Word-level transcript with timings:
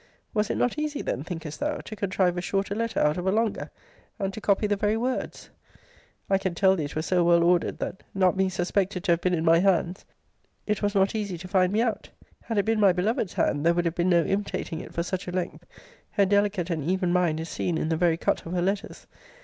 * 0.19 0.33
Was 0.33 0.49
it 0.49 0.57
not 0.57 0.79
easy 0.79 1.03
then, 1.03 1.23
thinkest 1.23 1.59
thou, 1.59 1.77
to 1.77 1.95
contrive 1.95 2.35
a 2.35 2.41
shorter 2.41 2.73
letter 2.73 2.99
out 2.99 3.17
of 3.17 3.27
a 3.27 3.31
longer; 3.31 3.69
and 4.17 4.33
to 4.33 4.41
copy 4.41 4.65
the 4.65 4.75
very 4.75 4.97
words? 4.97 5.37
* 5.37 5.37
See 5.43 5.47
Letter 5.47 5.51
XX. 5.69 5.75
of 5.75 5.75
this 5.75 6.17
volume. 6.17 6.27
I 6.27 6.37
can 6.41 6.55
tell 6.55 6.75
thee, 6.75 6.83
it 6.85 6.95
was 6.95 7.05
so 7.05 7.23
well 7.23 7.43
ordered, 7.43 7.77
that, 7.77 8.01
not 8.15 8.35
being 8.35 8.49
suspected 8.49 9.03
to 9.03 9.11
have 9.11 9.21
been 9.21 9.35
in 9.35 9.45
my 9.45 9.59
hands, 9.59 10.05
it 10.65 10.81
was 10.81 10.95
not 10.95 11.13
easy 11.13 11.37
to 11.37 11.47
find 11.47 11.71
me 11.71 11.83
out. 11.83 12.09
Had 12.41 12.57
it 12.57 12.65
been 12.65 12.79
my 12.79 12.93
beloved's 12.93 13.33
hand, 13.33 13.63
there 13.63 13.75
would 13.75 13.85
have 13.85 13.93
been 13.93 14.09
no 14.09 14.23
imitating 14.25 14.81
it 14.81 14.91
for 14.91 15.03
such 15.03 15.27
a 15.27 15.31
length. 15.31 15.67
Her 16.13 16.25
delicate 16.25 16.71
and 16.71 16.83
even 16.83 17.13
mind 17.13 17.39
is 17.39 17.49
seen 17.49 17.77
in 17.77 17.89
the 17.89 17.95
very 17.95 18.17
cut 18.17 18.43
of 18.47 18.53
her 18.53 18.61
letters. 18.63 19.05